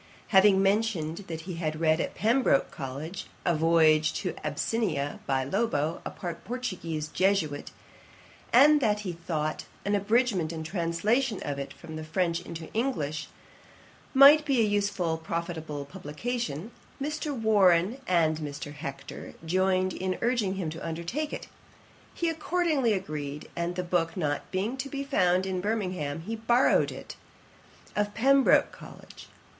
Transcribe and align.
Having 0.29 0.63
mentioned 0.63 1.17
that 1.27 1.41
he 1.41 1.57
had 1.57 1.79
read 1.79 2.01
at 2.01 2.15
Pembroke 2.15 2.71
College 2.71 3.27
a 3.45 3.53
Voyage 3.55 4.11
to 4.13 4.33
Abyssinia, 4.43 5.19
by 5.27 5.43
Lobo, 5.43 6.01
a 6.03 6.09
Portuguese 6.09 7.07
Jesuit, 7.09 7.69
and 8.51 8.81
that 8.81 9.01
he 9.01 9.13
thought 9.13 9.65
an 9.85 9.93
abridgment 9.93 10.51
and 10.51 10.65
translation 10.65 11.39
of 11.43 11.59
it 11.59 11.71
from 11.71 11.97
the 11.97 12.03
French 12.03 12.39
into 12.41 12.73
English 12.73 13.27
might 14.11 14.43
be 14.43 14.65
an 14.65 14.71
useful 14.71 15.13
and 15.13 15.23
profitable 15.23 15.85
publication, 15.85 16.71
Mr. 16.99 17.31
Warren 17.39 18.01
and 18.07 18.39
Mr. 18.39 18.73
Hector 18.73 19.35
joined 19.45 19.93
in 19.93 20.17
urging 20.23 20.55
him 20.55 20.71
to 20.71 20.83
undertake 20.83 21.31
it. 21.31 21.45
He 22.15 22.27
accordingly 22.27 22.93
agreed; 22.93 23.51
and 23.55 23.75
the 23.75 23.83
book 23.83 24.17
not 24.17 24.49
being 24.49 24.77
to 24.77 24.89
be 24.89 25.03
found 25.03 25.45
in 25.45 25.61
Birmingham, 25.61 26.21
he 26.21 26.35
borrowed 26.37 26.91
it 26.91 27.17
of 27.95 28.15
Pembroke 28.15 28.71
College. 28.71 29.27